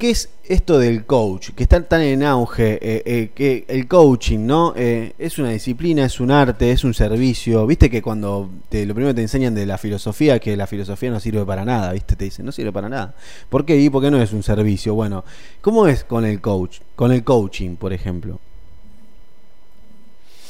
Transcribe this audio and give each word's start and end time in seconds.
¿Qué 0.00 0.10
es 0.10 0.30
esto 0.44 0.78
del 0.78 1.06
coach? 1.06 1.50
Que 1.56 1.64
está 1.64 1.82
tan 1.82 2.02
en 2.02 2.22
auge, 2.22 2.78
eh, 2.80 3.02
eh, 3.04 3.30
que 3.34 3.64
el 3.66 3.88
coaching, 3.88 4.46
¿no? 4.46 4.72
Eh, 4.76 5.12
es 5.18 5.40
una 5.40 5.50
disciplina, 5.50 6.04
es 6.04 6.20
un 6.20 6.30
arte, 6.30 6.70
es 6.70 6.84
un 6.84 6.94
servicio. 6.94 7.66
Viste 7.66 7.90
que 7.90 8.00
cuando 8.00 8.48
te, 8.68 8.86
lo 8.86 8.94
primero 8.94 9.12
te 9.12 9.22
enseñan 9.22 9.56
de 9.56 9.66
la 9.66 9.76
filosofía, 9.76 10.38
que 10.38 10.56
la 10.56 10.68
filosofía 10.68 11.10
no 11.10 11.18
sirve 11.18 11.44
para 11.44 11.64
nada, 11.64 11.92
¿viste? 11.92 12.14
Te 12.14 12.26
dicen, 12.26 12.46
no 12.46 12.52
sirve 12.52 12.70
para 12.70 12.88
nada. 12.88 13.16
¿Por 13.48 13.64
qué? 13.64 13.76
¿Y 13.76 13.90
por 13.90 14.00
qué 14.00 14.12
no 14.12 14.22
es 14.22 14.32
un 14.32 14.44
servicio? 14.44 14.94
Bueno, 14.94 15.24
¿cómo 15.60 15.88
es 15.88 16.04
con 16.04 16.24
el 16.24 16.40
coach? 16.40 16.78
Con 16.94 17.10
el 17.10 17.24
coaching, 17.24 17.74
por 17.74 17.92
ejemplo. 17.92 18.38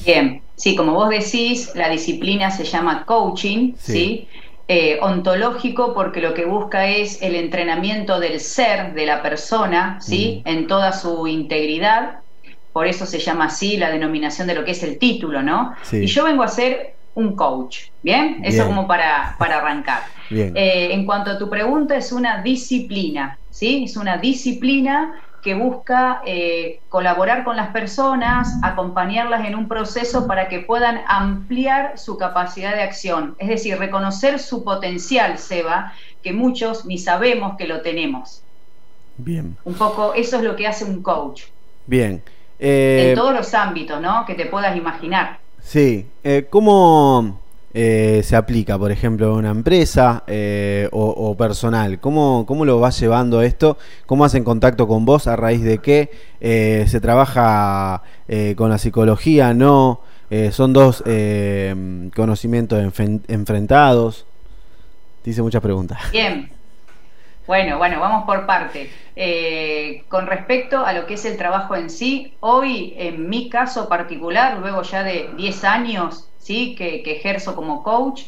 Bien, 0.04 0.42
sí, 0.56 0.76
como 0.76 0.92
vos 0.92 1.08
decís, 1.08 1.72
la 1.74 1.88
disciplina 1.88 2.50
se 2.50 2.64
llama 2.64 3.06
coaching, 3.06 3.72
¿sí? 3.78 4.28
Eh, 4.70 4.98
ontológico 5.00 5.94
porque 5.94 6.20
lo 6.20 6.34
que 6.34 6.44
busca 6.44 6.86
es 6.86 7.22
el 7.22 7.36
entrenamiento 7.36 8.20
del 8.20 8.38
ser, 8.38 8.92
de 8.92 9.06
la 9.06 9.22
persona, 9.22 9.98
¿sí? 9.98 10.42
En 10.44 10.66
toda 10.66 10.92
su 10.92 11.26
integridad. 11.26 12.18
Por 12.74 12.86
eso 12.86 13.06
se 13.06 13.18
llama 13.18 13.46
así 13.46 13.78
la 13.78 13.90
denominación 13.90 14.46
de 14.46 14.54
lo 14.54 14.66
que 14.66 14.72
es 14.72 14.82
el 14.82 14.98
título, 14.98 15.42
¿no? 15.42 15.74
Y 15.90 16.04
yo 16.04 16.24
vengo 16.24 16.42
a 16.42 16.48
ser 16.48 16.96
un 17.14 17.34
coach, 17.34 17.86
¿bien? 18.02 18.40
Eso 18.44 18.66
como 18.66 18.86
para, 18.86 19.36
para 19.38 19.56
arrancar. 19.56 20.02
Eh, 20.30 20.90
en 20.92 21.06
cuanto 21.06 21.30
a 21.30 21.38
tu 21.38 21.48
pregunta, 21.48 21.96
es 21.96 22.12
una 22.12 22.42
disciplina, 22.42 23.38
¿sí? 23.50 23.84
Es 23.84 23.96
una 23.96 24.18
disciplina 24.18 25.14
que 25.48 25.54
busca 25.54 26.20
eh, 26.26 26.80
colaborar 26.90 27.42
con 27.42 27.56
las 27.56 27.68
personas, 27.68 28.58
acompañarlas 28.62 29.46
en 29.46 29.54
un 29.54 29.66
proceso 29.66 30.26
para 30.26 30.46
que 30.50 30.58
puedan 30.58 31.00
ampliar 31.06 31.98
su 31.98 32.18
capacidad 32.18 32.74
de 32.74 32.82
acción, 32.82 33.34
es 33.38 33.48
decir, 33.48 33.78
reconocer 33.78 34.40
su 34.40 34.62
potencial, 34.62 35.38
Seba, 35.38 35.94
que 36.22 36.34
muchos 36.34 36.84
ni 36.84 36.98
sabemos 36.98 37.56
que 37.56 37.66
lo 37.66 37.80
tenemos. 37.80 38.42
Bien. 39.16 39.56
Un 39.64 39.72
poco 39.72 40.12
eso 40.12 40.36
es 40.36 40.42
lo 40.42 40.54
que 40.54 40.66
hace 40.66 40.84
un 40.84 41.02
coach. 41.02 41.44
Bien. 41.86 42.22
en 42.58 43.12
eh, 43.12 43.14
todos 43.16 43.32
los 43.32 43.54
ámbitos, 43.54 44.02
¿no? 44.02 44.26
Que 44.26 44.34
te 44.34 44.44
puedas 44.44 44.76
imaginar. 44.76 45.38
Sí. 45.62 46.06
Eh, 46.24 46.46
¿Cómo 46.50 47.40
eh, 47.80 48.24
se 48.24 48.34
aplica, 48.34 48.76
por 48.76 48.90
ejemplo, 48.90 49.28
a 49.28 49.34
una 49.34 49.50
empresa 49.50 50.24
eh, 50.26 50.88
o, 50.90 51.36
personal? 51.36 52.00
¿Cómo, 52.00 52.44
¿Cómo 52.44 52.64
lo 52.64 52.80
vas 52.80 52.98
llevando 52.98 53.40
esto? 53.40 53.78
¿Cómo 54.04 54.24
hacen 54.24 54.42
contacto 54.42 54.88
con 54.88 55.04
vos 55.04 55.28
a 55.28 55.36
raíz 55.36 55.62
de 55.62 55.78
qué? 55.78 56.10
Eh, 56.40 56.86
¿Se 56.88 57.00
trabaja 57.00 58.02
con 58.56 58.70
la 58.70 58.78
psicología? 58.78 59.54
¿No? 59.54 60.00
¿Son 60.50 60.72
dos 60.72 61.04
conocimientos 62.16 62.82
enfrentados? 63.28 64.26
Te 65.22 65.30
hice 65.30 65.42
muchas 65.42 65.62
preguntas. 65.62 66.00
Bien. 66.10 66.57
Bueno, 67.48 67.78
bueno, 67.78 67.98
vamos 67.98 68.24
por 68.26 68.46
parte. 68.46 68.90
con 70.08 70.26
respecto 70.28 70.84
a 70.86 70.92
lo 70.92 71.06
que 71.06 71.14
es 71.14 71.24
el 71.24 71.36
trabajo 71.36 71.74
en 71.74 71.90
sí, 71.90 72.36
hoy, 72.38 72.94
en 72.96 73.28
mi 73.28 73.48
caso 73.48 73.88
particular, 73.88 74.58
luego 74.58 74.82
ya 74.82 75.02
de 75.02 75.30
10 75.36 75.64
años 75.64 76.28
que, 76.48 77.02
ejerzo 77.04 77.54
como 77.54 77.82
coach, 77.82 78.22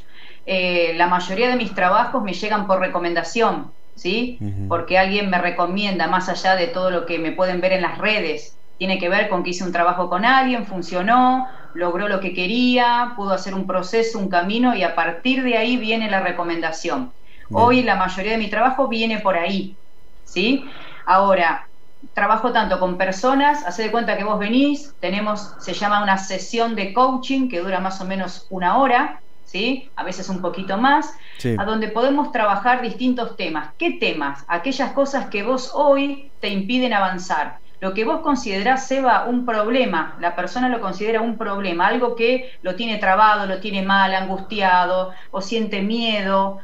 eh, 0.46 0.92
la 0.96 1.06
mayoría 1.06 1.48
de 1.48 1.56
mis 1.56 1.74
trabajos 1.74 2.22
me 2.22 2.32
llegan 2.32 2.66
por 2.66 2.80
recomendación, 2.80 3.72
¿sí? 3.94 4.38
Porque 4.68 4.98
alguien 4.98 5.30
me 5.30 5.38
recomienda 5.38 6.06
más 6.06 6.28
allá 6.28 6.56
de 6.56 6.66
todo 6.66 6.90
lo 6.90 7.06
que 7.06 7.18
me 7.18 7.32
pueden 7.32 7.60
ver 7.60 7.72
en 7.72 7.82
las 7.82 7.98
redes. 7.98 8.56
Tiene 8.78 8.98
que 8.98 9.08
ver 9.08 9.28
con 9.28 9.42
que 9.42 9.50
hice 9.50 9.64
un 9.64 9.72
trabajo 9.72 10.08
con 10.08 10.24
alguien, 10.24 10.66
funcionó, 10.66 11.46
logró 11.74 12.08
lo 12.08 12.20
que 12.20 12.32
quería, 12.32 13.12
pudo 13.16 13.32
hacer 13.32 13.54
un 13.54 13.66
proceso, 13.66 14.18
un 14.18 14.28
camino 14.28 14.74
y 14.74 14.82
a 14.82 14.94
partir 14.94 15.42
de 15.42 15.56
ahí 15.56 15.76
viene 15.76 16.10
la 16.10 16.20
recomendación. 16.20 17.12
Hoy 17.52 17.82
la 17.82 17.96
mayoría 17.96 18.32
de 18.32 18.38
mi 18.38 18.50
trabajo 18.50 18.88
viene 18.88 19.18
por 19.20 19.36
ahí, 19.36 19.78
¿sí? 20.24 20.64
Ahora, 21.04 21.68
trabajo 22.14 22.52
tanto 22.52 22.78
con 22.78 22.96
personas, 22.96 23.64
hace 23.66 23.84
de 23.84 23.90
cuenta 23.90 24.16
que 24.16 24.24
vos 24.24 24.38
venís, 24.38 24.96
tenemos, 25.00 25.54
se 25.58 25.74
llama 25.74 26.02
una 26.02 26.18
sesión 26.18 26.74
de 26.74 26.92
coaching 26.92 27.48
que 27.48 27.60
dura 27.60 27.80
más 27.80 28.00
o 28.00 28.04
menos 28.06 28.46
una 28.50 28.78
hora, 28.78 29.22
¿sí? 29.44 29.90
A 29.96 30.04
veces 30.04 30.28
un 30.28 30.40
poquito 30.40 30.78
más, 30.78 31.12
a 31.56 31.64
donde 31.64 31.88
podemos 31.88 32.32
trabajar 32.32 32.82
distintos 32.82 33.36
temas. 33.36 33.74
¿Qué 33.78 33.92
temas? 33.92 34.44
Aquellas 34.48 34.92
cosas 34.92 35.28
que 35.28 35.42
vos 35.42 35.72
hoy 35.74 36.32
te 36.40 36.48
impiden 36.48 36.92
avanzar. 36.92 37.60
Lo 37.80 37.94
que 37.94 38.04
vos 38.04 38.20
considerás, 38.20 38.86
Seba, 38.86 39.24
un 39.24 39.46
problema, 39.46 40.16
la 40.20 40.36
persona 40.36 40.68
lo 40.68 40.80
considera 40.80 41.22
un 41.22 41.38
problema, 41.38 41.88
algo 41.88 42.14
que 42.14 42.52
lo 42.62 42.76
tiene 42.76 42.98
trabado, 42.98 43.46
lo 43.46 43.58
tiene 43.60 43.82
mal, 43.82 44.14
angustiado 44.14 45.12
o 45.30 45.40
siente 45.40 45.80
miedo. 45.80 46.58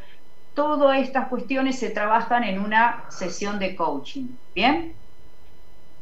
Todas 0.57 0.99
estas 0.99 1.29
cuestiones 1.29 1.79
se 1.79 1.91
trabajan 1.91 2.43
en 2.43 2.59
una 2.59 3.05
sesión 3.11 3.61
de 3.61 3.77
coaching. 3.77 4.27
¿Bien? 4.55 4.95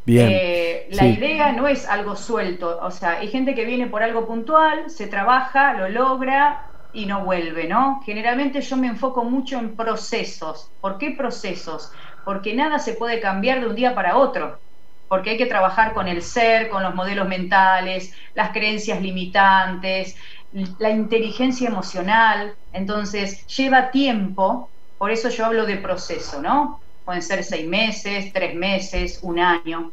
Eh, 0.06 0.86
la 0.90 1.06
idea 1.06 1.52
no 1.52 1.66
es 1.66 1.88
algo 1.88 2.14
suelto, 2.14 2.78
o 2.82 2.90
sea, 2.90 3.18
hay 3.18 3.28
gente 3.28 3.54
que 3.54 3.64
viene 3.64 3.86
por 3.86 4.02
algo 4.02 4.26
puntual, 4.26 4.90
se 4.90 5.06
trabaja, 5.06 5.72
lo 5.74 5.88
logra 5.88 6.66
y 6.92 7.06
no 7.06 7.24
vuelve, 7.24 7.66
¿no? 7.66 8.02
Generalmente 8.04 8.60
yo 8.60 8.76
me 8.76 8.86
enfoco 8.86 9.24
mucho 9.24 9.58
en 9.58 9.74
procesos. 9.74 10.70
¿Por 10.80 10.98
qué 10.98 11.12
procesos? 11.12 11.90
Porque 12.24 12.54
nada 12.54 12.78
se 12.78 12.92
puede 12.92 13.18
cambiar 13.18 13.60
de 13.60 13.66
un 13.66 13.74
día 13.74 13.94
para 13.94 14.18
otro, 14.18 14.58
porque 15.08 15.30
hay 15.30 15.36
que 15.38 15.46
trabajar 15.46 15.94
con 15.94 16.06
el 16.06 16.22
ser, 16.22 16.68
con 16.68 16.82
los 16.82 16.94
modelos 16.94 17.26
mentales, 17.26 18.14
las 18.34 18.50
creencias 18.50 19.00
limitantes, 19.00 20.16
la 20.78 20.90
inteligencia 20.90 21.68
emocional, 21.68 22.54
entonces 22.72 23.46
lleva 23.48 23.90
tiempo, 23.90 24.70
por 24.98 25.10
eso 25.10 25.28
yo 25.28 25.46
hablo 25.46 25.66
de 25.66 25.76
proceso, 25.76 26.40
¿no? 26.40 26.80
pueden 27.04 27.22
ser 27.22 27.44
seis 27.44 27.68
meses, 27.68 28.32
tres 28.32 28.54
meses, 28.54 29.20
un 29.22 29.38
año. 29.38 29.92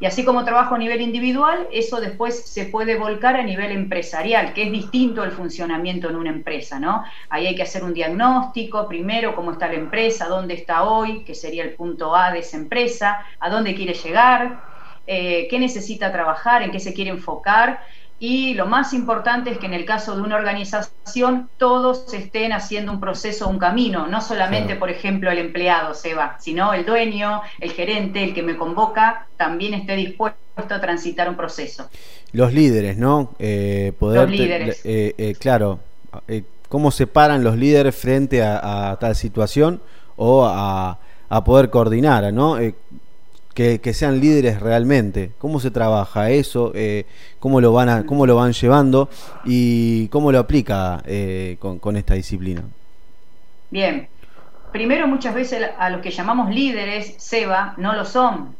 Y 0.00 0.06
así 0.06 0.24
como 0.24 0.44
trabajo 0.44 0.76
a 0.76 0.78
nivel 0.78 1.00
individual, 1.00 1.66
eso 1.72 2.00
después 2.00 2.48
se 2.48 2.66
puede 2.66 2.96
volcar 2.96 3.34
a 3.34 3.42
nivel 3.42 3.72
empresarial, 3.72 4.52
que 4.54 4.62
es 4.62 4.70
distinto 4.70 5.24
el 5.24 5.32
funcionamiento 5.32 6.08
en 6.08 6.14
una 6.14 6.30
empresa, 6.30 6.78
¿no? 6.78 7.02
Ahí 7.28 7.48
hay 7.48 7.56
que 7.56 7.64
hacer 7.64 7.82
un 7.82 7.92
diagnóstico, 7.92 8.86
primero, 8.86 9.34
cómo 9.34 9.50
está 9.52 9.66
la 9.66 9.74
empresa, 9.74 10.28
dónde 10.28 10.54
está 10.54 10.84
hoy, 10.84 11.24
que 11.24 11.34
sería 11.34 11.64
el 11.64 11.74
punto 11.74 12.14
A 12.14 12.30
de 12.30 12.40
esa 12.40 12.56
empresa, 12.56 13.26
a 13.40 13.50
dónde 13.50 13.74
quiere 13.74 13.94
llegar, 13.94 14.60
eh, 15.04 15.48
qué 15.50 15.58
necesita 15.58 16.12
trabajar, 16.12 16.62
en 16.62 16.70
qué 16.70 16.78
se 16.78 16.94
quiere 16.94 17.10
enfocar 17.10 17.80
y 18.20 18.54
lo 18.54 18.66
más 18.66 18.92
importante 18.94 19.50
es 19.50 19.58
que 19.58 19.66
en 19.66 19.74
el 19.74 19.84
caso 19.84 20.16
de 20.16 20.22
una 20.22 20.36
organización 20.36 21.48
todos 21.56 22.12
estén 22.12 22.52
haciendo 22.52 22.90
un 22.90 22.98
proceso, 22.98 23.48
un 23.48 23.58
camino, 23.58 24.08
no 24.08 24.20
solamente, 24.20 24.74
por 24.74 24.90
ejemplo, 24.90 25.30
el 25.30 25.38
empleado, 25.38 25.94
Seba, 25.94 26.36
sino 26.40 26.72
el 26.74 26.84
dueño, 26.84 27.42
el 27.60 27.70
gerente, 27.70 28.24
el 28.24 28.34
que 28.34 28.42
me 28.42 28.56
convoca, 28.56 29.26
también 29.36 29.74
esté 29.74 29.94
dispuesto 29.94 30.38
a 30.56 30.80
transitar 30.80 31.28
un 31.28 31.36
proceso. 31.36 31.88
Los 32.32 32.52
líderes, 32.52 32.96
¿no? 32.96 33.30
Eh, 33.38 33.92
poder 33.98 34.22
los 34.22 34.30
líderes. 34.30 34.80
Eh, 34.84 35.14
eh, 35.16 35.34
claro, 35.38 35.78
¿cómo 36.68 36.90
se 36.90 37.06
paran 37.06 37.44
los 37.44 37.56
líderes 37.56 37.94
frente 37.94 38.42
a, 38.42 38.96
tal 39.00 39.14
situación 39.14 39.80
o 40.16 40.44
a, 40.44 40.98
a 41.28 41.44
poder 41.44 41.70
coordinar, 41.70 42.32
¿no? 42.32 42.58
Que, 43.58 43.92
sean 43.92 44.20
líderes 44.20 44.60
realmente. 44.60 45.32
¿Cómo 45.38 45.58
se 45.58 45.72
trabaja 45.72 46.30
eso? 46.30 46.70
Eh, 46.76 47.06
¿cómo, 47.40 47.60
lo 47.60 47.72
van 47.72 47.88
a, 47.88 48.06
¿Cómo 48.06 48.24
lo 48.24 48.36
van 48.36 48.52
llevando? 48.52 49.08
¿Y 49.44 50.06
cómo 50.08 50.30
lo 50.30 50.38
aplica 50.38 51.02
eh, 51.04 51.56
con, 51.58 51.96
esta 51.96 52.14
disciplina? 52.14 52.62
Bien. 53.70 54.08
Primero, 54.70 55.08
muchas 55.08 55.34
veces 55.34 55.70
a 55.76 55.90
los 55.90 56.02
que 56.02 56.12
llamamos 56.12 56.54
líderes, 56.54 57.14
SEBA, 57.18 57.74
no 57.78 57.94
lo 57.94 58.04
son. 58.04 58.54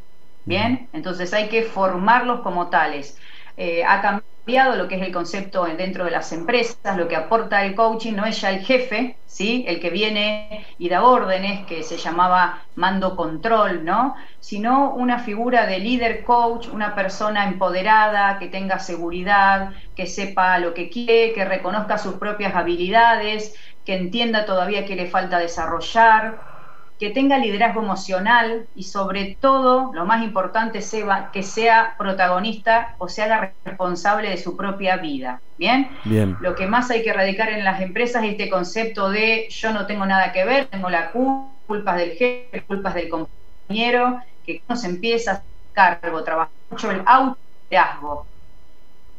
Bien. 0.44 0.88
Entonces 0.92 1.32
hay 1.32 1.48
que 1.48 1.62
formarlos 1.62 2.40
como 2.40 2.66
tales. 2.66 3.16
Eh, 3.60 3.82
ha 3.84 4.00
cambiado 4.00 4.76
lo 4.76 4.86
que 4.86 4.94
es 4.94 5.02
el 5.02 5.12
concepto 5.12 5.64
dentro 5.64 6.04
de 6.04 6.12
las 6.12 6.32
empresas, 6.32 6.96
lo 6.96 7.08
que 7.08 7.16
aporta 7.16 7.64
el 7.64 7.74
coaching 7.74 8.12
no 8.14 8.24
es 8.24 8.40
ya 8.40 8.50
el 8.50 8.64
jefe, 8.64 9.18
¿sí? 9.26 9.64
el 9.66 9.80
que 9.80 9.90
viene 9.90 10.64
y 10.78 10.88
da 10.88 11.02
órdenes, 11.02 11.66
que 11.66 11.82
se 11.82 11.96
llamaba 11.96 12.62
mando 12.76 13.16
control, 13.16 13.84
¿no? 13.84 14.14
sino 14.38 14.94
una 14.94 15.18
figura 15.18 15.66
de 15.66 15.80
líder 15.80 16.22
coach, 16.24 16.68
una 16.68 16.94
persona 16.94 17.48
empoderada, 17.48 18.38
que 18.38 18.46
tenga 18.46 18.78
seguridad, 18.78 19.72
que 19.92 20.06
sepa 20.06 20.60
lo 20.60 20.72
que 20.72 20.88
quiere, 20.88 21.32
que 21.32 21.44
reconozca 21.44 21.98
sus 21.98 22.14
propias 22.14 22.54
habilidades, 22.54 23.56
que 23.84 23.96
entienda 23.96 24.46
todavía 24.46 24.86
que 24.86 24.94
le 24.94 25.06
falta 25.06 25.40
desarrollar, 25.40 26.57
que 26.98 27.10
tenga 27.10 27.38
liderazgo 27.38 27.80
emocional 27.80 28.66
y 28.74 28.82
sobre 28.82 29.36
todo, 29.40 29.92
lo 29.94 30.04
más 30.04 30.24
importante, 30.24 30.82
Seba, 30.82 31.30
que 31.30 31.44
sea 31.44 31.94
protagonista 31.96 32.96
o 32.98 33.08
se 33.08 33.22
haga 33.22 33.52
responsable 33.64 34.30
de 34.30 34.36
su 34.36 34.56
propia 34.56 34.96
vida. 34.96 35.40
¿Bien? 35.56 35.90
Bien. 36.04 36.36
Lo 36.40 36.54
que 36.56 36.66
más 36.66 36.90
hay 36.90 37.02
que 37.02 37.10
erradicar 37.10 37.50
en 37.50 37.64
las 37.64 37.80
empresas 37.80 38.24
es 38.24 38.32
este 38.32 38.50
concepto 38.50 39.10
de 39.10 39.48
yo 39.50 39.72
no 39.72 39.86
tengo 39.86 40.06
nada 40.06 40.32
que 40.32 40.44
ver, 40.44 40.66
tengo 40.66 40.90
la 40.90 41.12
culpa 41.12 41.96
del 41.96 42.12
jefe, 42.12 42.64
culpas 42.66 42.94
del 42.94 43.08
compañero, 43.08 44.20
que 44.44 44.62
uno 44.66 44.76
se 44.76 44.88
empieza 44.88 45.30
a 45.30 45.34
hacer 45.34 45.46
cargo, 45.72 46.24
trabaja 46.24 46.50
mucho 46.70 46.90
el 46.90 47.02
autoliderazgo. 47.06 48.26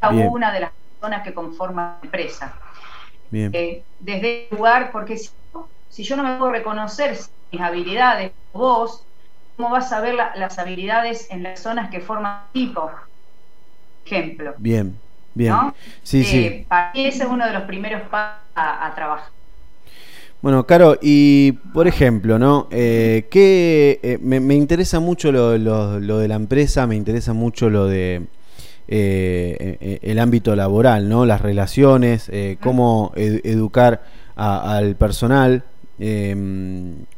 Cada 0.01 0.29
una 0.29 0.51
de 0.51 0.59
las 0.61 0.71
personas 0.71 1.23
que 1.23 1.33
conforman 1.33 1.97
la 2.01 2.05
empresa. 2.05 2.53
Bien. 3.31 3.51
Eh, 3.53 3.83
desde 3.99 4.47
el 4.49 4.57
lugar, 4.57 4.91
porque 4.91 5.17
si, 5.17 5.29
si 5.89 6.03
yo 6.03 6.17
no 6.17 6.23
me 6.23 6.37
puedo 6.37 6.51
reconocer 6.51 7.15
mis 7.51 7.61
habilidades, 7.61 8.31
vos, 8.53 9.03
cómo 9.57 9.71
vas 9.71 9.91
a 9.91 10.01
ver 10.01 10.15
las 10.15 10.57
habilidades 10.59 11.27
en 11.31 11.43
las 11.43 11.59
zonas 11.59 11.89
que 11.89 11.99
forman 11.99 12.43
equipo. 12.53 12.89
Ejemplo. 14.05 14.55
Bien, 14.57 14.97
bien. 15.33 15.53
Sí, 16.03 16.23
sí. 16.23 16.45
Eh, 16.45 16.65
para 16.67 16.93
mí 16.93 17.05
ese 17.05 17.23
es 17.23 17.29
uno 17.29 17.45
de 17.45 17.53
los 17.53 17.63
primeros 17.63 18.01
pasos 18.09 18.39
a, 18.55 18.91
trabajar. 18.95 19.29
Bueno, 20.41 20.65
Caro, 20.65 20.97
y 21.01 21.51
por 21.73 21.87
ejemplo, 21.87 22.39
¿no? 22.39 22.67
Eh, 22.71 23.27
que 23.29 23.99
eh, 24.01 24.17
me, 24.21 24.55
interesa 24.55 24.99
mucho 24.99 25.31
lo, 25.31 25.51
de 25.99 26.27
la 26.27 26.35
empresa, 26.35 26.87
me 26.87 26.95
interesa 26.95 27.33
mucho 27.33 27.69
lo 27.69 27.85
de 27.85 28.27
el 28.87 30.19
ámbito 30.19 30.55
laboral, 30.55 31.09
¿no? 31.09 31.25
Las 31.25 31.41
relaciones, 31.41 32.31
cómo 32.61 33.11
educar 33.15 34.01
al 34.35 34.95
personal, 34.95 35.63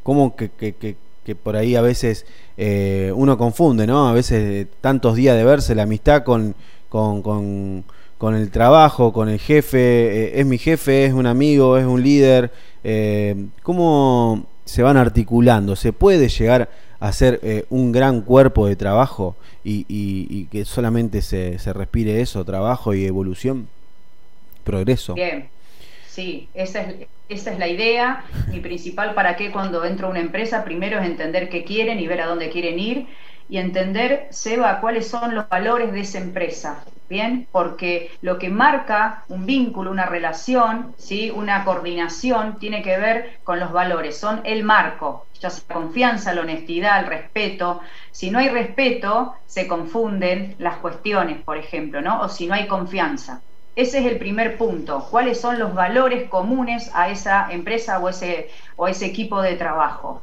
cómo 0.03 0.35
que, 0.35 0.49
que 0.49 0.95
que 1.23 1.35
por 1.35 1.55
ahí 1.55 1.75
a 1.75 1.81
veces 1.81 2.25
eh, 2.57 3.11
uno 3.15 3.37
confunde, 3.37 3.85
¿no? 3.85 4.07
A 4.07 4.13
veces 4.13 4.43
eh, 4.43 4.67
tantos 4.81 5.15
días 5.15 5.37
de 5.37 5.43
verse, 5.43 5.75
la 5.75 5.83
amistad 5.83 6.23
con, 6.23 6.55
con, 6.89 7.21
con, 8.17 8.35
el 8.35 8.49
trabajo, 8.51 9.13
con 9.13 9.29
el 9.29 9.39
jefe, 9.39 9.79
eh, 9.79 10.39
es 10.39 10.45
mi 10.45 10.57
jefe, 10.57 11.05
es 11.05 11.13
un 11.13 11.25
amigo, 11.27 11.77
es 11.77 11.85
un 11.85 12.01
líder. 12.01 12.51
¿Cómo 13.61 14.47
se 14.65 14.81
van 14.81 14.97
articulando? 14.97 15.75
¿Se 15.75 15.93
puede 15.93 16.29
llegar 16.29 16.69
a 16.99 17.11
ser 17.11 17.65
un 17.69 17.91
gran 17.91 18.21
cuerpo 18.21 18.67
de 18.67 18.75
trabajo 18.75 19.35
y, 19.63 19.85
y, 19.87 20.45
que 20.45 20.65
solamente 20.65 21.21
se, 21.21 21.59
se 21.59 21.73
respire 21.73 22.21
eso, 22.21 22.43
trabajo 22.43 22.95
y 22.95 23.05
evolución? 23.05 23.67
Progreso. 24.63 25.13
Bien, 25.13 25.49
sí, 26.13 26.49
esa 26.53 26.81
es 26.81 27.07
esa 27.31 27.53
es 27.53 27.59
la 27.59 27.67
idea. 27.67 28.25
Mi 28.49 28.59
principal 28.59 29.13
para 29.13 29.35
qué 29.37 29.51
cuando 29.51 29.85
entro 29.85 30.07
a 30.07 30.09
una 30.11 30.19
empresa, 30.19 30.63
primero 30.63 30.99
es 30.99 31.05
entender 31.05 31.49
qué 31.49 31.63
quieren 31.63 31.99
y 31.99 32.07
ver 32.07 32.21
a 32.21 32.27
dónde 32.27 32.49
quieren 32.49 32.77
ir 32.77 33.07
y 33.47 33.57
entender, 33.57 34.27
Seba, 34.31 34.79
cuáles 34.79 35.07
son 35.07 35.35
los 35.35 35.47
valores 35.49 35.91
de 35.91 36.01
esa 36.01 36.19
empresa. 36.19 36.83
Bien, 37.09 37.45
porque 37.51 38.11
lo 38.21 38.39
que 38.39 38.49
marca 38.49 39.25
un 39.27 39.45
vínculo, 39.45 39.91
una 39.91 40.05
relación, 40.05 40.93
¿sí? 40.97 41.29
una 41.29 41.65
coordinación, 41.65 42.57
tiene 42.57 42.81
que 42.81 42.97
ver 42.97 43.39
con 43.43 43.59
los 43.59 43.73
valores, 43.73 44.17
son 44.17 44.39
el 44.45 44.63
marco, 44.63 45.27
ya 45.37 45.49
sea 45.49 45.65
la 45.67 45.75
confianza, 45.75 46.33
la 46.33 46.41
honestidad, 46.41 47.01
el 47.01 47.07
respeto. 47.07 47.81
Si 48.11 48.31
no 48.31 48.39
hay 48.39 48.47
respeto, 48.47 49.35
se 49.45 49.67
confunden 49.67 50.55
las 50.57 50.77
cuestiones, 50.77 51.43
por 51.43 51.57
ejemplo, 51.57 52.01
¿no? 52.01 52.21
O 52.21 52.29
si 52.29 52.47
no 52.47 52.53
hay 52.53 52.67
confianza. 52.67 53.41
Ese 53.75 53.99
es 53.99 54.05
el 54.05 54.17
primer 54.17 54.57
punto. 54.57 55.07
¿Cuáles 55.09 55.39
son 55.39 55.57
los 55.57 55.73
valores 55.73 56.29
comunes 56.29 56.91
a 56.93 57.09
esa 57.09 57.51
empresa 57.51 57.99
o 57.99 58.09
ese, 58.09 58.49
o 58.75 58.87
ese 58.87 59.05
equipo 59.05 59.41
de 59.41 59.55
trabajo? 59.55 60.21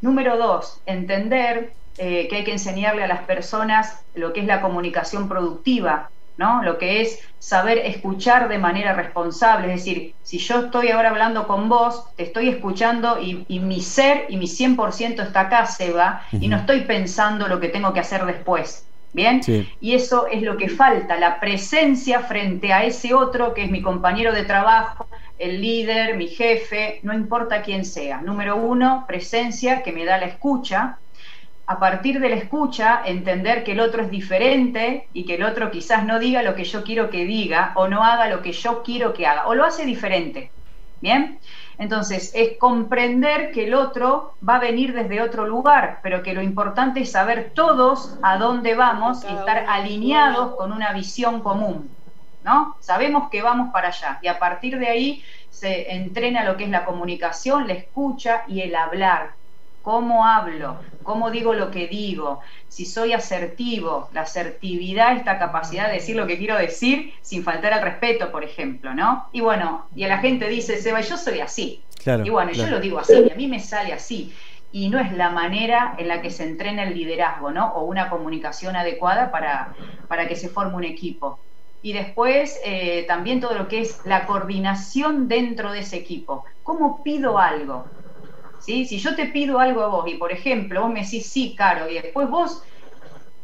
Número 0.00 0.36
dos, 0.36 0.82
entender 0.84 1.72
eh, 1.98 2.28
que 2.28 2.36
hay 2.36 2.44
que 2.44 2.52
enseñarle 2.52 3.02
a 3.02 3.08
las 3.08 3.22
personas 3.22 4.04
lo 4.14 4.34
que 4.34 4.40
es 4.40 4.46
la 4.46 4.60
comunicación 4.60 5.28
productiva, 5.28 6.10
¿no? 6.36 6.62
Lo 6.62 6.76
que 6.76 7.00
es 7.00 7.20
saber 7.38 7.78
escuchar 7.78 8.48
de 8.48 8.58
manera 8.58 8.92
responsable. 8.92 9.68
Es 9.72 9.84
decir, 9.84 10.14
si 10.22 10.38
yo 10.38 10.66
estoy 10.66 10.90
ahora 10.90 11.08
hablando 11.08 11.46
con 11.46 11.70
vos, 11.70 12.04
te 12.16 12.24
estoy 12.24 12.50
escuchando 12.50 13.18
y, 13.18 13.46
mi 13.60 13.80
ser 13.80 14.26
y 14.28 14.36
mi 14.36 14.46
100% 14.46 15.22
está 15.22 15.40
acá, 15.40 15.64
Seba, 15.64 16.22
y 16.32 16.48
no 16.48 16.58
estoy 16.58 16.82
pensando 16.82 17.48
lo 17.48 17.58
que 17.58 17.68
tengo 17.68 17.94
que 17.94 18.00
hacer 18.00 18.26
después. 18.26 18.85
¿Bien? 19.16 19.50
Y 19.80 19.94
eso 19.94 20.26
es 20.26 20.42
lo 20.42 20.58
que 20.58 20.68
falta, 20.68 21.18
la 21.18 21.40
presencia 21.40 22.20
frente 22.20 22.74
a 22.74 22.84
ese 22.84 23.14
otro 23.14 23.54
que 23.54 23.64
es 23.64 23.70
mi 23.70 23.80
compañero 23.80 24.30
de 24.30 24.44
trabajo, 24.44 25.08
el 25.38 25.62
líder, 25.62 26.18
mi 26.18 26.28
jefe, 26.28 27.00
no 27.02 27.14
importa 27.14 27.62
quién 27.62 27.86
sea. 27.86 28.20
Número 28.20 28.56
uno, 28.56 29.06
presencia 29.08 29.82
que 29.82 29.92
me 29.92 30.04
da 30.04 30.18
la 30.18 30.26
escucha. 30.26 31.00
A 31.66 31.78
partir 31.80 32.20
de 32.20 32.28
la 32.28 32.36
escucha, 32.36 33.00
entender 33.06 33.64
que 33.64 33.72
el 33.72 33.80
otro 33.80 34.02
es 34.02 34.10
diferente 34.10 35.08
y 35.14 35.24
que 35.24 35.36
el 35.36 35.44
otro 35.44 35.70
quizás 35.70 36.04
no 36.04 36.18
diga 36.18 36.42
lo 36.42 36.54
que 36.54 36.64
yo 36.64 36.84
quiero 36.84 37.08
que 37.08 37.24
diga 37.24 37.72
o 37.76 37.88
no 37.88 38.04
haga 38.04 38.28
lo 38.28 38.42
que 38.42 38.52
yo 38.52 38.82
quiero 38.82 39.14
que 39.14 39.26
haga 39.26 39.46
o 39.46 39.54
lo 39.54 39.64
hace 39.64 39.86
diferente. 39.86 40.52
¿Bien? 41.00 41.38
Entonces, 41.78 42.32
es 42.34 42.56
comprender 42.58 43.52
que 43.52 43.66
el 43.66 43.74
otro 43.74 44.34
va 44.46 44.56
a 44.56 44.60
venir 44.60 44.94
desde 44.94 45.20
otro 45.20 45.46
lugar, 45.46 46.00
pero 46.02 46.22
que 46.22 46.32
lo 46.32 46.42
importante 46.42 47.00
es 47.00 47.12
saber 47.12 47.52
todos 47.54 48.16
a 48.22 48.38
dónde 48.38 48.74
vamos 48.74 49.24
y 49.24 49.34
estar 49.34 49.66
alineados 49.68 50.56
con 50.56 50.72
una 50.72 50.92
visión 50.92 51.40
común. 51.40 51.90
¿No? 52.44 52.76
Sabemos 52.78 53.28
que 53.28 53.42
vamos 53.42 53.72
para 53.72 53.88
allá 53.88 54.20
y 54.22 54.28
a 54.28 54.38
partir 54.38 54.78
de 54.78 54.86
ahí 54.86 55.24
se 55.50 55.92
entrena 55.92 56.44
lo 56.44 56.56
que 56.56 56.64
es 56.64 56.70
la 56.70 56.84
comunicación, 56.84 57.66
la 57.66 57.72
escucha 57.72 58.44
y 58.46 58.60
el 58.60 58.76
hablar 58.76 59.32
cómo 59.86 60.26
hablo, 60.26 60.80
cómo 61.04 61.30
digo 61.30 61.54
lo 61.54 61.70
que 61.70 61.86
digo, 61.86 62.40
si 62.66 62.84
soy 62.84 63.12
asertivo, 63.12 64.08
la 64.12 64.22
asertividad, 64.22 65.16
esta 65.16 65.38
capacidad 65.38 65.86
de 65.86 65.92
decir 65.92 66.16
lo 66.16 66.26
que 66.26 66.38
quiero 66.38 66.58
decir 66.58 67.12
sin 67.22 67.44
faltar 67.44 67.72
al 67.72 67.82
respeto, 67.82 68.32
por 68.32 68.42
ejemplo, 68.42 68.92
¿no? 68.94 69.28
Y 69.30 69.42
bueno, 69.42 69.86
y 69.94 70.02
a 70.02 70.08
la 70.08 70.18
gente 70.18 70.48
dice, 70.48 70.82
Seba, 70.82 71.02
yo 71.02 71.16
soy 71.16 71.38
así. 71.38 71.84
y 72.24 72.30
bueno, 72.30 72.50
yo 72.50 72.66
lo 72.66 72.80
digo 72.80 72.98
así, 72.98 73.12
y 73.12 73.30
a 73.30 73.36
mí 73.36 73.46
me 73.46 73.60
sale 73.60 73.92
así. 73.92 74.34
Y 74.72 74.88
no 74.88 74.98
es 74.98 75.12
la 75.12 75.30
manera 75.30 75.94
en 75.98 76.08
la 76.08 76.20
que 76.20 76.32
se 76.32 76.42
entrena 76.42 76.82
el 76.82 76.98
liderazgo, 76.98 77.52
¿no? 77.52 77.72
O 77.74 77.84
una 77.84 78.10
comunicación 78.10 78.74
adecuada 78.74 79.30
para, 79.30 79.72
para 80.08 80.26
que 80.26 80.34
se 80.34 80.48
forme 80.48 80.74
un 80.74 80.84
equipo. 80.84 81.38
Y 81.80 81.92
después 81.92 82.58
eh, 82.64 83.04
también 83.06 83.40
todo 83.40 83.54
lo 83.54 83.68
que 83.68 83.82
es 83.82 84.00
la 84.04 84.26
coordinación 84.26 85.28
dentro 85.28 85.70
de 85.70 85.78
ese 85.78 85.96
equipo. 85.96 86.44
¿Cómo 86.64 87.04
pido 87.04 87.38
algo? 87.38 87.86
Si 88.66 88.98
yo 88.98 89.14
te 89.14 89.26
pido 89.26 89.60
algo 89.60 89.82
a 89.82 89.88
vos 89.88 90.10
y, 90.10 90.14
por 90.14 90.32
ejemplo, 90.32 90.82
vos 90.82 90.92
me 90.92 91.02
decís 91.02 91.26
sí, 91.26 91.54
Caro, 91.56 91.88
y 91.88 91.94
después 91.94 92.28
vos 92.28 92.62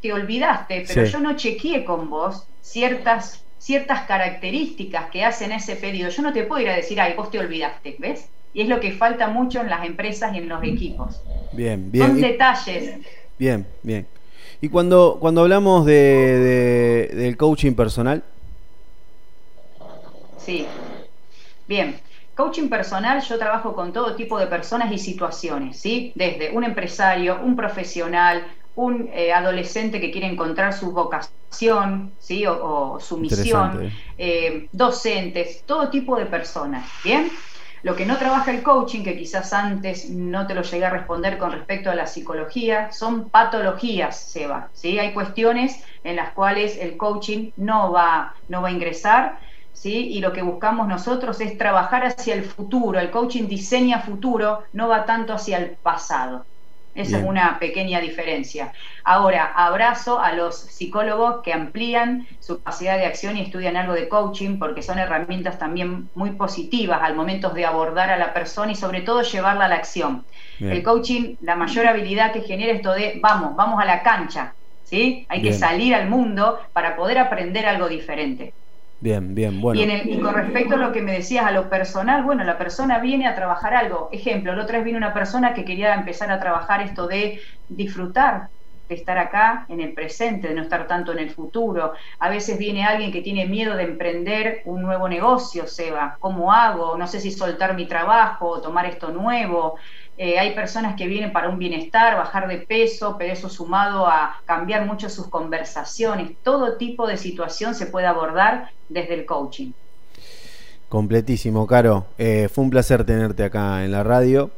te 0.00 0.12
olvidaste, 0.12 0.84
pero 0.86 1.04
yo 1.04 1.20
no 1.20 1.36
chequeé 1.36 1.84
con 1.84 2.10
vos 2.10 2.44
ciertas, 2.60 3.44
ciertas 3.58 4.02
características 4.02 5.10
que 5.10 5.24
hacen 5.24 5.52
ese 5.52 5.76
pedido, 5.76 6.10
yo 6.10 6.22
no 6.22 6.32
te 6.32 6.42
puedo 6.42 6.60
ir 6.60 6.70
a 6.70 6.76
decir, 6.76 7.00
ay, 7.00 7.14
vos 7.16 7.30
te 7.30 7.38
olvidaste, 7.38 7.96
¿ves? 8.00 8.28
Y 8.52 8.62
es 8.62 8.68
lo 8.68 8.80
que 8.80 8.92
falta 8.92 9.28
mucho 9.28 9.60
en 9.60 9.70
las 9.70 9.86
empresas 9.86 10.34
y 10.34 10.38
en 10.38 10.48
los 10.48 10.62
equipos. 10.64 11.22
Bien, 11.52 11.90
bien. 11.90 12.06
Son 12.08 12.20
detalles. 12.20 12.98
Bien, 13.38 13.66
bien. 13.82 14.06
Y 14.60 14.68
cuando, 14.68 15.18
cuando 15.20 15.42
hablamos 15.42 15.86
de, 15.86 17.10
del 17.14 17.36
coaching 17.36 17.72
personal. 17.72 18.22
Sí. 20.38 20.66
Bien. 21.66 21.96
Coaching 22.34 22.68
personal, 22.68 23.20
yo 23.20 23.38
trabajo 23.38 23.74
con 23.74 23.92
todo 23.92 24.16
tipo 24.16 24.38
de 24.38 24.46
personas 24.46 24.90
y 24.90 24.98
situaciones, 24.98 25.78
¿sí? 25.78 26.12
Desde 26.14 26.50
un 26.50 26.64
empresario, 26.64 27.38
un 27.42 27.54
profesional, 27.54 28.46
un 28.74 29.10
eh, 29.12 29.32
adolescente 29.32 30.00
que 30.00 30.10
quiere 30.10 30.28
encontrar 30.28 30.72
su 30.72 30.92
vocación, 30.92 32.12
¿sí? 32.18 32.46
O, 32.46 32.98
su 33.00 33.18
misión, 33.18 33.92
eh, 34.16 34.68
docentes, 34.72 35.62
todo 35.66 35.90
tipo 35.90 36.16
de 36.16 36.26
personas, 36.26 36.88
¿bien? 37.04 37.30
Lo 37.82 37.96
que 37.96 38.06
no 38.06 38.16
trabaja 38.16 38.52
el 38.52 38.62
coaching, 38.62 39.02
que 39.02 39.16
quizás 39.16 39.52
antes 39.52 40.08
no 40.08 40.46
te 40.46 40.54
lo 40.54 40.62
llegué 40.62 40.84
a 40.84 40.90
responder 40.90 41.36
con 41.36 41.50
respecto 41.50 41.90
a 41.90 41.96
la 41.96 42.06
psicología, 42.06 42.92
son 42.92 43.28
patologías, 43.28 44.30
Seba. 44.30 44.70
¿sí? 44.72 45.00
Hay 45.00 45.12
cuestiones 45.12 45.84
en 46.04 46.14
las 46.14 46.30
cuales 46.30 46.78
el 46.78 46.96
coaching 46.96 47.50
no 47.56 47.90
va, 47.90 48.34
no 48.48 48.62
va 48.62 48.68
a 48.68 48.72
ingresar 48.72 49.40
¿sí? 49.72 50.08
Y 50.12 50.20
lo 50.20 50.32
que 50.32 50.42
buscamos 50.42 50.88
nosotros 50.88 51.40
es 51.40 51.58
trabajar 51.58 52.04
hacia 52.04 52.34
el 52.34 52.44
futuro. 52.44 52.98
El 52.98 53.10
coaching 53.10 53.48
diseña 53.48 54.00
futuro, 54.00 54.64
no 54.72 54.88
va 54.88 55.04
tanto 55.04 55.32
hacia 55.32 55.58
el 55.58 55.76
pasado. 55.82 56.46
Esa 56.94 57.18
es 57.18 57.24
una 57.24 57.58
pequeña 57.58 58.00
diferencia. 58.00 58.72
Ahora, 59.02 59.46
abrazo 59.46 60.20
a 60.20 60.32
los 60.32 60.58
psicólogos 60.60 61.42
que 61.42 61.54
amplían 61.54 62.26
su 62.38 62.58
capacidad 62.58 62.98
de 62.98 63.06
acción 63.06 63.36
y 63.36 63.42
estudian 63.42 63.76
algo 63.76 63.94
de 63.94 64.08
coaching 64.08 64.58
porque 64.58 64.82
son 64.82 64.98
herramientas 64.98 65.58
también 65.58 66.10
muy 66.14 66.32
positivas 66.32 67.00
al 67.02 67.14
momento 67.16 67.50
de 67.50 67.64
abordar 67.64 68.10
a 68.10 68.18
la 68.18 68.34
persona 68.34 68.72
y 68.72 68.74
sobre 68.74 69.00
todo 69.00 69.22
llevarla 69.22 69.64
a 69.64 69.68
la 69.68 69.76
acción. 69.76 70.26
El 70.68 70.82
coaching, 70.82 71.36
la 71.40 71.56
mayor 71.56 71.86
habilidad 71.86 72.32
que 72.32 72.42
genera 72.42 72.72
esto 72.72 72.92
de 72.92 73.18
vamos, 73.22 73.56
vamos 73.56 73.80
a 73.80 73.84
la 73.86 74.02
cancha, 74.02 74.54
¿sí? 74.82 75.26
Hay 75.28 75.42
que 75.42 75.52
salir 75.54 75.94
al 75.94 76.08
mundo 76.08 76.58
para 76.72 76.94
poder 76.94 77.18
aprender 77.18 77.66
algo 77.66 77.88
diferente. 77.88 78.54
Bien, 79.02 79.34
bien, 79.34 79.60
bueno. 79.60 79.80
Y, 79.82 80.20
con 80.20 80.34
respecto 80.34 80.76
a 80.76 80.78
lo 80.78 80.92
que 80.92 81.02
me 81.02 81.12
decías, 81.12 81.44
a 81.44 81.50
lo 81.50 81.68
personal, 81.68 82.22
bueno, 82.22 82.44
la 82.44 82.56
persona 82.56 83.00
viene 83.00 83.26
a 83.26 83.34
trabajar 83.34 83.74
algo. 83.74 84.08
Ejemplo, 84.12 84.54
la 84.54 84.62
otra 84.62 84.78
vez 84.78 84.84
vino 84.84 84.96
una 84.96 85.12
persona 85.12 85.54
que 85.54 85.64
quería 85.64 85.92
empezar 85.94 86.30
a 86.30 86.38
trabajar 86.38 86.82
esto 86.82 87.08
de 87.08 87.40
disfrutar 87.66 88.50
de 88.88 88.94
estar 88.94 89.18
acá 89.18 89.64
en 89.68 89.80
el 89.80 89.94
presente, 89.94 90.48
de 90.48 90.54
no 90.54 90.62
estar 90.62 90.86
tanto 90.86 91.12
en 91.12 91.18
el 91.18 91.30
futuro. 91.30 91.94
A 92.18 92.28
veces 92.28 92.58
viene 92.58 92.84
alguien 92.84 93.10
que 93.10 93.22
tiene 93.22 93.46
miedo 93.46 93.74
de 93.76 93.84
emprender 93.84 94.62
un 94.66 94.82
nuevo 94.82 95.08
negocio, 95.08 95.66
Seba. 95.66 96.16
¿Cómo 96.20 96.52
hago? 96.52 96.96
No 96.96 97.06
sé 97.06 97.20
si 97.20 97.30
soltar 97.30 97.74
mi 97.74 97.86
trabajo 97.86 98.60
tomar 98.60 98.86
esto 98.86 99.10
nuevo. 99.10 99.78
Eh, 100.18 100.38
hay 100.38 100.54
personas 100.54 100.94
que 100.94 101.06
vienen 101.06 101.32
para 101.32 101.48
un 101.48 101.58
bienestar, 101.58 102.16
bajar 102.16 102.46
de 102.46 102.58
peso, 102.58 103.16
pero 103.18 103.32
eso 103.32 103.48
sumado 103.48 104.06
a 104.06 104.40
cambiar 104.44 104.86
mucho 104.86 105.08
sus 105.08 105.28
conversaciones. 105.28 106.32
Todo 106.42 106.76
tipo 106.76 107.06
de 107.06 107.16
situación 107.16 107.74
se 107.74 107.86
puede 107.86 108.06
abordar 108.06 108.70
desde 108.88 109.14
el 109.14 109.24
coaching. 109.24 109.72
Completísimo, 110.88 111.66
Caro. 111.66 112.06
Eh, 112.18 112.48
fue 112.52 112.64
un 112.64 112.70
placer 112.70 113.04
tenerte 113.04 113.44
acá 113.44 113.84
en 113.84 113.92
la 113.92 114.02
radio. 114.02 114.50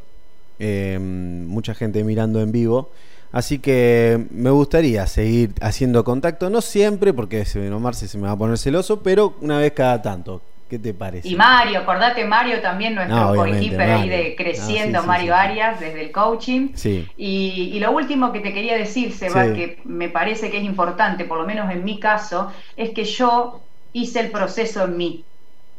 Eh, 0.59 0.99
mucha 1.01 1.75
gente 1.75 2.03
mirando 2.03 2.41
en 2.41 2.51
vivo. 2.51 2.91
Así 3.31 3.59
que 3.59 4.27
me 4.31 4.51
gustaría 4.51 5.07
seguir 5.07 5.55
haciendo 5.61 6.05
contacto, 6.05 6.51
no 6.51 6.61
siempre, 6.61 7.13
porque 7.13 7.45
Omar 7.73 7.95
se 7.95 8.17
me 8.17 8.29
va 8.29 8.33
a 8.33 8.37
poner 8.37 8.59
celoso, 8.59 9.03
pero 9.03 9.35
una 9.41 9.59
vez 9.59 9.73
cada 9.73 10.03
tanto. 10.03 10.41
¿Qué 10.75 10.81
te 10.81 10.93
parece? 10.93 11.29
Y 11.29 11.37
Mario, 11.37 11.79
acordate 11.79 12.25
Mario 12.25 12.61
también, 12.61 12.97
nuestro 12.97 13.37
coequiper 13.37 13.93
ahí 13.93 14.09
de 14.09 14.35
Creciendo, 14.35 15.05
Mario 15.05 15.33
Arias, 15.33 15.79
desde 15.79 16.01
el 16.01 16.11
coaching. 16.11 16.71
Sí. 16.75 17.09
Y, 17.17 17.79
lo 17.79 17.93
último 17.93 18.33
que 18.33 18.41
te 18.41 18.53
quería 18.53 18.77
decir, 18.77 19.13
Seba, 19.13 19.53
que 19.53 19.79
me 19.85 20.09
parece 20.09 20.51
que 20.51 20.59
es 20.59 20.65
importante, 20.65 21.27
por 21.27 21.39
lo 21.39 21.47
menos 21.47 21.71
en 21.71 21.85
mi 21.85 22.01
caso, 22.01 22.53
es 22.77 22.91
que 22.91 23.05
yo 23.05 23.61
hice 23.93 24.19
el 24.19 24.33
proceso 24.33 24.83
en 24.83 24.97
mí. 24.97 25.25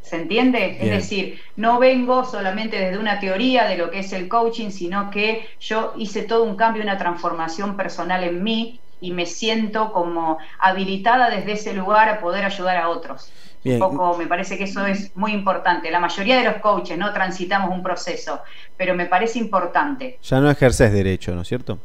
¿Se 0.02 0.16
entiende? 0.16 0.78
Es 0.80 0.90
decir, 0.90 1.42
no 1.58 1.78
vengo 1.78 2.24
solamente 2.24 2.80
desde 2.80 2.98
una 2.98 3.20
teoría 3.20 3.68
de 3.68 3.76
lo 3.76 3.92
que 3.92 4.00
es 4.00 4.14
el 4.14 4.30
coaching, 4.30 4.70
sino 4.70 5.12
que 5.12 5.46
yo 5.60 5.94
hice 5.98 6.22
todo 6.22 6.46
un 6.46 6.56
cambio, 6.56 6.84
una 6.84 6.98
transformación 6.98 7.76
personal 7.76 8.24
en 8.24 8.42
mí 8.42 8.80
y 9.02 9.12
me 9.12 9.26
siento 9.26 9.92
como 9.92 10.38
habilitada 10.58 11.30
desde 11.30 11.52
ese 11.52 11.74
lugar 11.74 12.08
a 12.08 12.22
poder 12.22 12.46
ayudar 12.46 12.78
a 12.78 12.88
otros. 12.88 13.30
Un 13.66 13.80
poco, 13.80 14.18
me 14.18 14.28
parece 14.28 14.58
que 14.58 14.66
eso 14.66 14.86
es 14.86 15.16
muy 15.16 15.32
importante. 15.32 15.90
La 15.90 16.00
mayoría 16.00 16.38
de 16.38 16.44
los 16.44 16.58
coaches 16.58 16.98
no 16.98 17.12
transitamos 17.12 17.72
un 17.72 17.82
proceso, 17.82 18.42
pero 18.78 18.94
me 18.94 19.08
parece 19.08 19.40
importante. 19.40 20.20
Ya 20.22 20.40
no 20.40 20.52
ejerces 20.52 20.94
derecho, 20.94 21.34
¿no 21.34 21.42
es 21.42 21.48
cierto? 21.48 21.80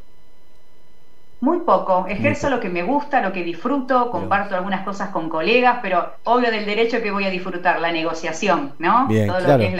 Muy 1.41 1.61
poco. 1.61 2.05
Ejerzo 2.07 2.51
lo 2.51 2.59
que 2.59 2.69
me 2.69 2.83
gusta, 2.83 3.19
lo 3.19 3.33
que 3.33 3.43
disfruto, 3.43 4.11
comparto 4.11 4.55
algunas 4.55 4.85
cosas 4.85 5.09
con 5.09 5.27
colegas, 5.27 5.79
pero 5.81 6.13
obvio 6.23 6.51
del 6.51 6.67
derecho 6.67 7.01
que 7.01 7.09
voy 7.09 7.23
a 7.23 7.31
disfrutar, 7.31 7.81
la 7.81 7.91
negociación, 7.91 8.73
¿no? 8.77 9.07
Todo 9.07 9.39
lo 9.39 9.57
que 9.57 9.67
es 9.69 9.73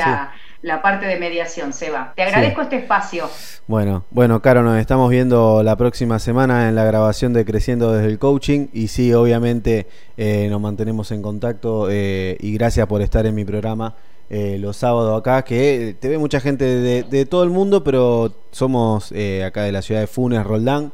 la, 0.63 0.81
parte 0.81 1.05
de 1.05 1.19
mediación, 1.19 1.71
Seba. 1.71 2.13
Te 2.15 2.23
agradezco 2.23 2.63
este 2.63 2.77
espacio. 2.77 3.29
Bueno, 3.67 4.05
bueno, 4.09 4.41
Caro, 4.41 4.63
nos 4.63 4.79
estamos 4.79 5.11
viendo 5.11 5.61
la 5.61 5.75
próxima 5.75 6.17
semana 6.17 6.67
en 6.67 6.73
la 6.73 6.83
grabación 6.83 7.31
de 7.31 7.45
Creciendo 7.45 7.93
desde 7.93 8.07
el 8.07 8.17
Coaching 8.17 8.69
y 8.73 8.87
sí, 8.87 9.13
obviamente 9.13 9.85
eh, 10.17 10.47
nos 10.49 10.61
mantenemos 10.61 11.11
en 11.11 11.21
contacto 11.21 11.89
eh, 11.91 12.37
y 12.39 12.53
gracias 12.53 12.87
por 12.87 13.03
estar 13.03 13.27
en 13.27 13.35
mi 13.35 13.45
programa. 13.45 13.93
Eh, 14.31 14.57
los 14.59 14.77
sábados 14.77 15.19
acá, 15.19 15.43
que 15.43 15.95
te 15.99 16.09
ve 16.09 16.17
mucha 16.17 16.39
gente 16.39 16.65
de, 16.65 17.03
de 17.03 17.25
todo 17.27 17.43
el 17.43 17.51
mundo, 17.51 17.83
pero 17.83 18.33
somos 18.49 19.13
acá 19.45 19.61
de 19.61 19.71
la 19.71 19.83
ciudad 19.83 20.01
de 20.01 20.07
Funes, 20.07 20.43
Roldán. 20.43 20.91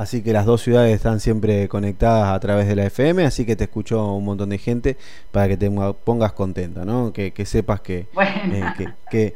Así 0.00 0.22
que 0.22 0.32
las 0.32 0.46
dos 0.46 0.62
ciudades 0.62 0.96
están 0.96 1.20
siempre 1.20 1.68
conectadas 1.68 2.34
a 2.34 2.40
través 2.40 2.66
de 2.66 2.74
la 2.74 2.86
FM, 2.86 3.26
así 3.26 3.44
que 3.44 3.54
te 3.54 3.64
escucho 3.64 4.14
un 4.14 4.24
montón 4.24 4.48
de 4.48 4.56
gente 4.56 4.96
para 5.30 5.46
que 5.46 5.58
te 5.58 5.70
pongas 5.70 6.32
contenta, 6.32 6.86
¿no? 6.86 7.12
Que, 7.12 7.34
sepas 7.44 7.82
que, 7.82 8.06
eh, 8.50 9.34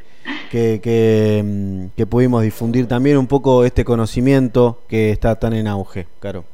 que, 0.49 1.43
mm, 1.43 1.85
que, 1.95 2.05
pudimos 2.07 2.41
difundir 2.41 2.87
también 2.87 3.19
un 3.19 3.27
poco 3.27 3.63
este 3.63 3.85
conocimiento 3.85 4.81
que 4.89 5.11
está 5.11 5.35
tan 5.35 5.53
en 5.53 5.67
auge, 5.67 6.07
Caro. 6.19 6.45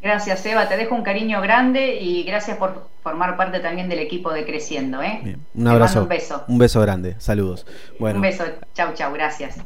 Gracias, 0.00 0.46
Eva. 0.46 0.68
Te 0.68 0.76
dejo 0.76 0.94
un 0.94 1.02
cariño 1.02 1.40
grande 1.40 1.96
y 2.00 2.22
gracias 2.22 2.56
por 2.56 2.86
formar 3.02 3.36
parte 3.36 3.58
también 3.58 3.88
del 3.88 3.98
equipo 3.98 4.32
de 4.32 4.44
Creciendo. 4.44 5.02
¿eh? 5.02 5.36
Un 5.56 5.66
abrazo. 5.66 6.02
un 6.02 6.08
beso. 6.08 6.44
Un 6.46 6.58
beso 6.58 6.80
grande. 6.82 7.16
Saludos. 7.18 7.66
Bueno. 7.98 8.18
Un 8.18 8.22
beso. 8.22 8.44
Chau, 8.74 8.94
chau. 8.94 9.12
Gracias. 9.12 9.56